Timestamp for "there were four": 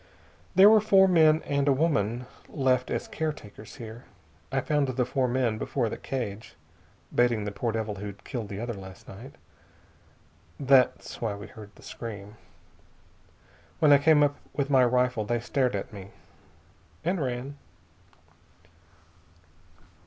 0.55-1.07